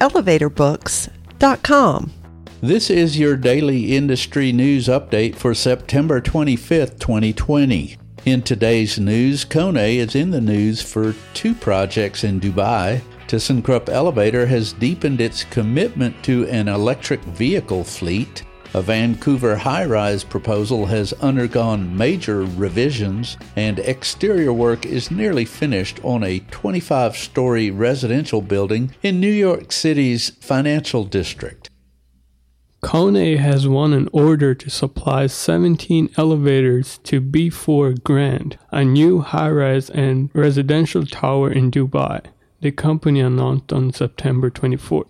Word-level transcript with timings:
elevatorbooks.com. 0.00 2.12
This 2.62 2.90
is 2.90 3.18
your 3.18 3.36
daily 3.36 3.96
industry 3.96 4.50
news 4.50 4.88
update 4.88 5.36
for 5.36 5.54
September 5.54 6.20
25th, 6.20 6.98
2020. 6.98 7.96
In 8.24 8.42
today's 8.42 8.98
news, 8.98 9.44
Kone 9.44 9.96
is 9.96 10.16
in 10.16 10.30
the 10.30 10.40
news 10.40 10.82
for 10.82 11.14
two 11.34 11.54
projects 11.54 12.24
in 12.24 12.40
Dubai. 12.40 13.02
ThyssenKrupp 13.28 13.88
Elevator 13.88 14.46
has 14.46 14.72
deepened 14.72 15.20
its 15.20 15.44
commitment 15.44 16.22
to 16.24 16.48
an 16.48 16.68
electric 16.68 17.20
vehicle 17.22 17.84
fleet. 17.84 18.42
A 18.74 18.82
Vancouver 18.82 19.56
high 19.56 19.84
rise 19.84 20.24
proposal 20.24 20.86
has 20.86 21.12
undergone 21.14 21.96
major 21.96 22.42
revisions, 22.42 23.36
and 23.54 23.78
exterior 23.78 24.52
work 24.52 24.84
is 24.84 25.10
nearly 25.10 25.44
finished 25.44 25.98
on 26.02 26.22
a 26.22 26.40
25 26.50 27.16
story 27.16 27.70
residential 27.70 28.42
building 28.42 28.94
in 29.02 29.20
New 29.20 29.30
York 29.30 29.72
City's 29.72 30.30
financial 30.40 31.04
district. 31.04 31.70
Kone 32.82 33.38
has 33.38 33.66
won 33.66 33.92
an 33.92 34.08
order 34.12 34.54
to 34.54 34.70
supply 34.70 35.26
17 35.26 36.10
elevators 36.16 36.98
to 37.04 37.20
B4 37.20 38.02
Grande, 38.04 38.58
a 38.70 38.84
new 38.84 39.20
high 39.20 39.50
rise 39.50 39.90
and 39.90 40.30
residential 40.34 41.06
tower 41.06 41.50
in 41.50 41.70
Dubai, 41.70 42.26
the 42.60 42.70
company 42.70 43.20
announced 43.20 43.72
on 43.72 43.92
September 43.92 44.50
24th. 44.50 45.08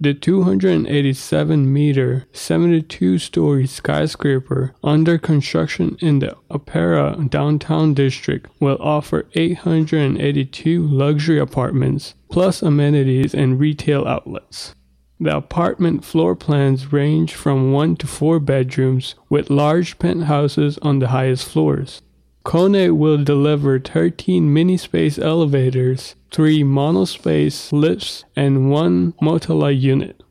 The 0.00 0.14
287 0.14 1.72
meter, 1.72 2.26
72 2.32 3.18
story 3.18 3.66
skyscraper 3.66 4.72
under 4.84 5.18
construction 5.18 5.96
in 6.00 6.20
the 6.20 6.36
Opera 6.48 7.26
downtown 7.28 7.94
district 7.94 8.48
will 8.60 8.76
offer 8.78 9.26
882 9.34 10.86
luxury 10.86 11.40
apartments, 11.40 12.14
plus 12.30 12.62
amenities 12.62 13.34
and 13.34 13.58
retail 13.58 14.06
outlets. 14.06 14.72
The 15.18 15.36
apartment 15.36 16.04
floor 16.04 16.36
plans 16.36 16.92
range 16.92 17.34
from 17.34 17.72
1 17.72 17.96
to 17.96 18.06
4 18.06 18.38
bedrooms 18.38 19.16
with 19.28 19.50
large 19.50 19.98
penthouses 19.98 20.78
on 20.78 21.00
the 21.00 21.08
highest 21.08 21.48
floors. 21.48 22.02
Kone 22.48 22.96
will 22.96 23.22
deliver 23.22 23.78
13 23.78 24.48
MiniSpace 24.48 25.22
elevators, 25.22 26.14
3 26.30 26.62
monospace 26.62 27.70
lifts, 27.72 28.24
and 28.34 28.70
1 28.70 29.12
Motala 29.20 29.78
unit. 29.78 30.22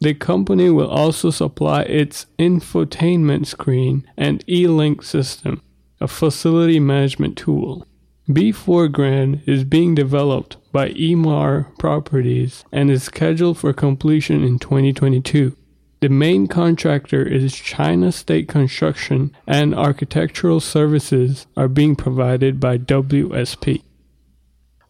The 0.00 0.14
company 0.14 0.70
will 0.70 0.88
also 0.88 1.28
supply 1.28 1.82
its 1.82 2.24
infotainment 2.38 3.44
screen 3.44 4.08
and 4.16 4.42
e-link 4.48 5.02
system, 5.02 5.60
a 6.00 6.08
facility 6.08 6.80
management 6.80 7.36
tool. 7.36 7.86
B4 8.26 8.90
Grande 8.90 9.42
is 9.44 9.64
being 9.64 9.94
developed 9.94 10.56
by 10.72 10.92
Emaar 10.92 11.76
Properties 11.78 12.64
and 12.72 12.90
is 12.90 13.02
scheduled 13.02 13.58
for 13.58 13.74
completion 13.74 14.42
in 14.42 14.58
2022. 14.58 15.54
The 16.00 16.08
main 16.08 16.46
contractor 16.46 17.22
is 17.22 17.54
China 17.54 18.10
State 18.10 18.48
Construction, 18.48 19.36
and 19.46 19.74
architectural 19.74 20.60
services 20.60 21.46
are 21.58 21.68
being 21.68 21.94
provided 21.94 22.58
by 22.58 22.78
WSP. 22.78 23.82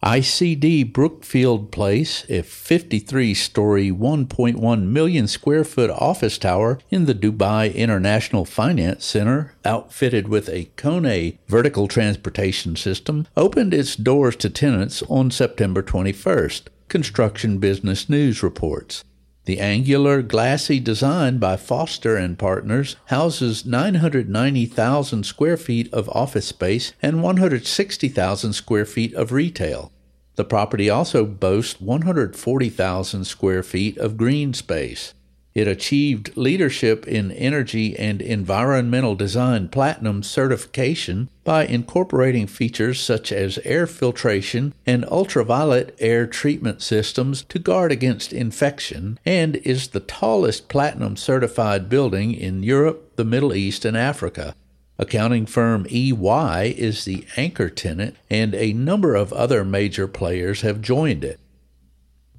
ICD 0.01 0.93
Brookfield 0.93 1.69
Place, 1.69 2.25
a 2.29 2.43
53 2.43 3.33
story, 3.33 3.91
1.1 3.91 4.83
million 4.83 5.27
square 5.27 5.65
foot 5.65 5.89
office 5.89 6.37
tower 6.37 6.79
in 6.89 7.07
the 7.07 7.13
Dubai 7.13 7.75
International 7.75 8.45
Finance 8.45 9.03
Center, 9.05 9.53
outfitted 9.65 10.29
with 10.29 10.47
a 10.47 10.69
Kone 10.77 11.37
vertical 11.45 11.89
transportation 11.89 12.77
system, 12.77 13.27
opened 13.35 13.73
its 13.73 13.97
doors 13.97 14.37
to 14.37 14.49
tenants 14.49 15.03
on 15.09 15.29
September 15.29 15.83
21st, 15.83 16.69
Construction 16.87 17.57
Business 17.57 18.07
News 18.07 18.41
reports. 18.41 19.03
The 19.45 19.59
angular, 19.59 20.21
glassy 20.21 20.79
design 20.79 21.39
by 21.39 21.57
Foster 21.57 22.15
and 22.15 22.37
Partners 22.37 22.95
houses 23.05 23.65
990,000 23.65 25.25
square 25.25 25.57
feet 25.57 25.91
of 25.91 26.07
office 26.09 26.45
space 26.45 26.93
and 27.01 27.23
160,000 27.23 28.53
square 28.53 28.85
feet 28.85 29.13
of 29.15 29.31
retail. 29.31 29.91
The 30.35 30.45
property 30.45 30.89
also 30.89 31.25
boasts 31.25 31.81
140,000 31.81 33.25
square 33.25 33.63
feet 33.63 33.97
of 33.97 34.15
green 34.15 34.53
space. 34.53 35.15
It 35.53 35.67
achieved 35.67 36.37
Leadership 36.37 37.05
in 37.05 37.31
Energy 37.31 37.97
and 37.97 38.21
Environmental 38.21 39.15
Design 39.15 39.67
Platinum 39.67 40.23
certification 40.23 41.27
by 41.43 41.65
incorporating 41.65 42.47
features 42.47 43.01
such 43.01 43.33
as 43.33 43.59
air 43.65 43.85
filtration 43.85 44.73
and 44.85 45.03
ultraviolet 45.05 45.93
air 45.99 46.25
treatment 46.25 46.81
systems 46.81 47.43
to 47.49 47.59
guard 47.59 47.91
against 47.91 48.31
infection, 48.31 49.19
and 49.25 49.57
is 49.57 49.89
the 49.89 49.99
tallest 49.99 50.69
Platinum 50.69 51.17
certified 51.17 51.89
building 51.89 52.33
in 52.33 52.63
Europe, 52.63 53.17
the 53.17 53.25
Middle 53.25 53.53
East, 53.53 53.83
and 53.83 53.97
Africa. 53.97 54.55
Accounting 54.97 55.47
firm 55.47 55.85
EY 55.89 56.75
is 56.77 57.03
the 57.03 57.25
anchor 57.35 57.69
tenant, 57.69 58.15
and 58.29 58.55
a 58.55 58.71
number 58.71 59.15
of 59.15 59.33
other 59.33 59.65
major 59.65 60.07
players 60.07 60.61
have 60.61 60.79
joined 60.79 61.25
it. 61.25 61.39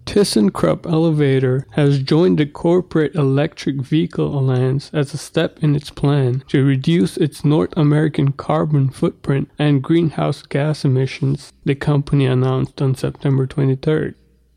ThyssenKrupp 0.07 0.85
Elevator 0.91 1.67
has 1.71 2.03
joined 2.03 2.39
the 2.39 2.47
Corporate 2.47 3.15
Electric 3.15 3.77
Vehicle 3.77 4.39
Alliance 4.39 4.91
as 4.93 5.15
a 5.15 5.19
step 5.19 5.59
in 5.63 5.75
its 5.75 5.91
plan 5.91 6.45
to 6.49 6.65
reduce 6.65 7.17
its 7.17 7.45
North 7.45 7.73
American 7.77 8.33
carbon 8.33 8.91
footprint 8.91 9.51
and 9.59 9.83
greenhouse 9.83 10.43
gas 10.43 10.85
emissions, 10.85 11.53
the 11.65 11.75
company 11.75 12.27
announced 12.27 12.83
on 12.83 12.95
September 12.95 13.47
23rd. 13.47 14.15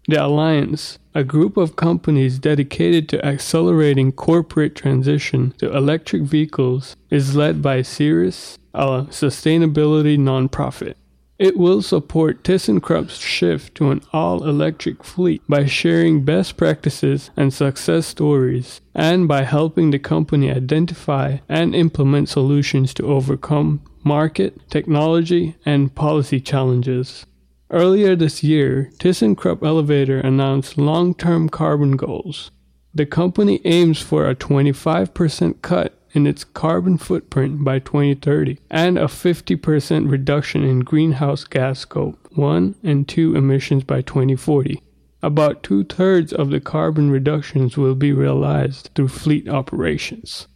The 0.07 0.23
Alliance, 0.23 0.99
a 1.15 1.23
group 1.23 1.57
of 1.57 1.75
companies 1.75 2.37
dedicated 2.37 3.09
to 3.09 3.25
accelerating 3.25 4.11
corporate 4.11 4.75
transition 4.75 5.53
to 5.57 5.75
electric 5.75 6.23
vehicles, 6.23 6.95
is 7.09 7.35
led 7.35 7.61
by 7.61 7.81
Ceres, 7.81 8.59
a 8.73 9.03
sustainability 9.09 10.17
nonprofit. 10.17 10.95
It 11.37 11.57
will 11.57 11.81
support 11.81 12.43
ThyssenKrupp's 12.43 13.17
shift 13.17 13.75
to 13.75 13.91
an 13.91 14.01
all 14.13 14.47
electric 14.47 15.03
fleet 15.03 15.41
by 15.49 15.65
sharing 15.65 16.23
best 16.23 16.55
practices 16.55 17.29
and 17.35 17.53
success 17.53 18.07
stories, 18.07 18.79
and 18.93 19.27
by 19.27 19.43
helping 19.43 19.91
the 19.91 19.99
company 19.99 20.49
identify 20.49 21.39
and 21.49 21.75
implement 21.75 22.29
solutions 22.29 22.93
to 22.93 23.07
overcome 23.07 23.81
market, 24.05 24.69
technology, 24.69 25.57
and 25.65 25.93
policy 25.93 26.39
challenges. 26.39 27.25
Earlier 27.69 28.15
this 28.15 28.41
year, 28.41 28.91
ThyssenKrupp 28.99 29.61
Elevator 29.61 30.19
announced 30.19 30.77
long 30.77 31.13
term 31.13 31.49
carbon 31.49 31.97
goals. 31.97 32.51
The 32.93 33.05
company 33.05 33.59
aims 33.65 34.01
for 34.01 34.29
a 34.29 34.35
25% 34.35 35.61
cut 35.61 35.94
in 36.15 36.25
its 36.25 36.43
carbon 36.43 36.97
footprint 36.97 37.63
by 37.63 37.77
2030 37.79 38.57
and 38.71 38.97
a 38.97 39.03
50% 39.05 40.09
reduction 40.09 40.63
in 40.63 40.79
greenhouse 40.79 41.43
gas 41.43 41.79
scope 41.79 42.27
1 42.31 42.75
and 42.83 43.07
2 43.07 43.35
emissions 43.35 43.83
by 43.83 44.01
2040. 44.01 44.81
About 45.21 45.61
two 45.63 45.83
thirds 45.83 46.31
of 46.31 46.49
the 46.49 46.59
carbon 46.59 47.11
reductions 47.11 47.77
will 47.77 47.95
be 47.95 48.13
realized 48.13 48.89
through 48.95 49.09
fleet 49.09 49.49
operations 49.49 50.47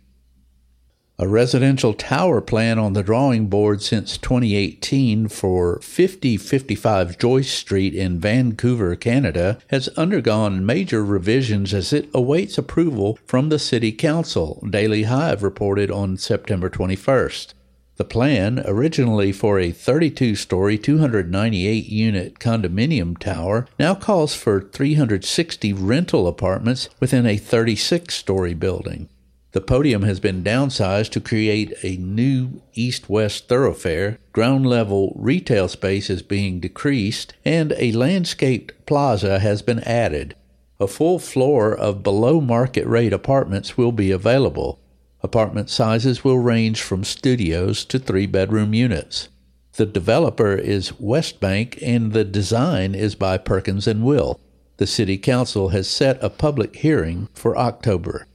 a 1.22 1.28
residential 1.28 1.94
tower 1.94 2.40
plan 2.40 2.80
on 2.80 2.94
the 2.94 3.04
drawing 3.04 3.48
board 3.48 3.82
since 3.82 4.18
2018 4.18 5.28
for 5.28 5.78
5055 5.82 7.18
Joyce 7.18 7.52
Street 7.52 7.94
in 7.94 8.22
Vancouver, 8.22 8.96
Canada, 8.96 9.60
has 9.68 9.90
undergone 9.90 10.66
major 10.66 11.04
revisions 11.04 11.74
as 11.74 11.92
it 11.92 12.10
awaits 12.14 12.58
approval 12.58 13.20
from 13.26 13.50
the 13.50 13.60
City 13.60 13.92
Council, 13.92 14.66
Daily 14.70 15.04
Hive 15.04 15.44
reported 15.44 15.92
on 15.92 16.16
September 16.16 16.70
21st. 16.70 17.54
The 17.98 18.06
plan, 18.06 18.64
originally 18.66 19.34
for 19.34 19.60
a 19.60 19.74
32 19.74 20.38
story, 20.38 20.78
298 20.78 21.86
unit 21.88 22.40
condominium 22.40 23.18
tower, 23.18 23.68
now 23.78 23.94
calls 23.94 24.36
for 24.36 24.62
360 24.62 25.74
rental 25.74 26.30
apartments 26.30 26.88
within 27.02 27.26
a 27.26 27.36
36 27.36 28.16
story 28.16 28.54
building. 28.54 29.10
The 29.52 29.62
podium 29.62 30.04
has 30.04 30.20
been 30.20 30.44
downsized 30.44 31.10
to 31.12 31.20
create 31.20 31.74
a 31.84 31.98
new 31.98 32.62
east 32.76 33.10
west 33.10 33.48
thoroughfare. 33.48 34.20
Ground 34.32 34.68
level 34.68 35.12
retail 35.16 35.68
space 35.68 36.10
is 36.12 36.22
being 36.22 36.60
decreased, 36.60 37.34
and 37.44 37.74
a 37.78 37.92
landscaped 37.94 38.86
plaza 38.86 39.40
has 39.40 39.64
been 39.64 39.80
added. 39.80 40.36
A 40.80 40.88
full 40.88 41.18
floor 41.18 41.76
of 41.76 42.04
below 42.04 42.40
market 42.40 42.86
rate 42.86 43.12
apartments 43.12 43.76
will 43.76 43.92
be 43.92 44.12
available. 44.12 44.80
Apartment 45.24 45.70
sizes 45.70 46.24
will 46.24 46.38
range 46.38 46.82
from 46.82 47.04
studios 47.04 47.84
to 47.86 47.98
three 47.98 48.28
bedroom 48.28 48.76
units. 48.76 49.30
The 49.74 49.88
developer 49.88 50.54
is 50.54 50.92
Westbank 50.92 51.80
and 51.82 52.14
the 52.14 52.24
design 52.24 52.94
is 52.94 53.16
by 53.16 53.38
Perkins 53.38 53.88
and 53.88 54.04
Will. 54.04 54.40
The 54.78 54.88
City 54.88 55.18
Council 55.18 55.70
has 55.70 55.90
set 55.90 56.24
a 56.24 56.30
public 56.30 56.78
hearing 56.78 57.28
for 57.34 57.58
October. 57.58 58.28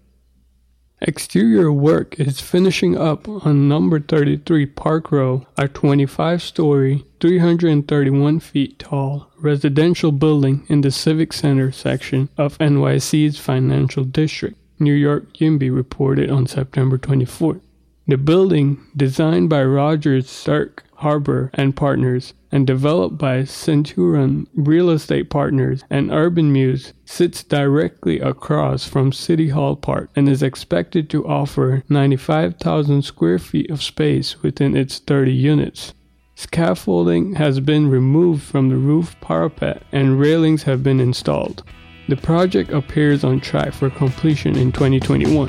Exterior 1.06 1.71
work 1.71 2.19
is 2.19 2.41
finishing 2.41 2.97
up 2.97 3.29
on 3.29 3.69
number 3.69 4.01
33 4.01 4.65
Park 4.65 5.12
Row, 5.12 5.47
a 5.59 5.69
25 5.69 6.43
story, 6.43 7.05
331 7.21 8.41
feet 8.41 8.79
tall 8.79 9.31
residential 9.39 10.12
building 10.12 10.65
in 10.69 10.81
the 10.81 10.91
Civic 10.91 11.35
Center 11.35 11.71
section 11.71 12.31
of 12.39 12.56
NYC's 12.56 13.39
financial 13.39 14.05
district, 14.05 14.56
New 14.79 14.95
York 14.95 15.35
YIMBY 15.35 15.69
reported 15.69 16.31
on 16.31 16.47
September 16.47 16.97
24. 16.97 17.61
The 18.06 18.17
building, 18.17 18.81
designed 18.97 19.51
by 19.51 19.62
Rogers 19.62 20.31
Stirk 20.31 20.85
Harbour 20.95 21.51
and 21.53 21.77
Partners 21.77 22.33
and 22.55 22.69
developed 22.69 23.19
by 23.19 23.43
Centurion 23.43 24.47
Real 24.55 24.89
Estate 24.89 25.29
Partners 25.29 25.83
and 25.91 26.12
Urban 26.12 26.53
Muse, 26.53 26.93
sits 27.05 27.43
directly 27.43 28.21
across 28.21 28.87
from 28.87 29.12
City 29.12 29.49
Hall 29.49 29.75
Park 29.75 30.09
and 30.15 30.29
is 30.29 30.41
expected 30.41 31.11
to 31.11 31.27
offer 31.27 31.83
95,000 31.89 33.03
square 33.03 33.41
feet 33.41 33.69
of 33.73 33.83
space 33.83 34.41
within 34.41 34.77
its 34.77 35.01
30 35.01 35.33
units. 35.33 35.95
Scaffolding 36.37 37.35
has 37.35 37.59
been 37.59 37.91
removed 37.91 38.45
from 38.45 38.69
the 38.69 38.77
roof 38.77 39.17
parapet 39.21 39.83
and 39.91 40.21
railings 40.21 40.62
have 40.62 40.85
been 40.85 41.01
installed. 41.01 41.65
The 42.09 42.17
project 42.17 42.71
appears 42.71 43.25
on 43.25 43.41
track 43.41 43.73
for 43.73 43.91
completion 43.91 44.56
in 44.56 44.71
2021. 44.71 45.49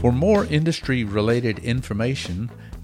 For 0.00 0.12
more 0.12 0.44
industry 0.44 1.02
related 1.02 1.58
information, 1.58 2.50